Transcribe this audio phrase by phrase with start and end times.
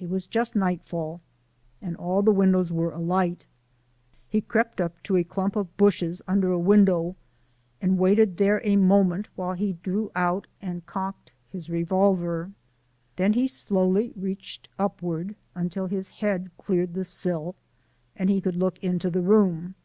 [0.00, 1.20] It was just nightfall
[1.80, 3.46] and all the windows were alight.
[4.28, 7.14] He crept up to a clump of bushes under a window
[7.80, 12.50] and waited there a moment while he drew out and cocked his revolver.
[13.14, 17.54] Then he slowly reached upward until his head cleared the sill
[18.16, 19.76] and he could look into the room.